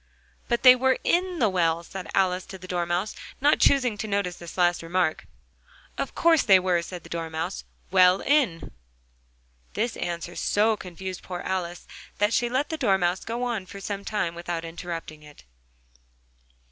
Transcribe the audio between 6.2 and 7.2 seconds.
they were," said the